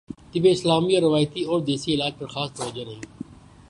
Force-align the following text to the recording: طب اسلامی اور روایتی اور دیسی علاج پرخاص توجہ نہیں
طب 0.33 0.45
اسلامی 0.45 0.93
اور 0.95 1.03
روایتی 1.03 1.43
اور 1.43 1.59
دیسی 1.61 1.93
علاج 1.93 2.11
پرخاص 2.19 2.49
توجہ 2.53 2.85
نہیں 2.85 3.01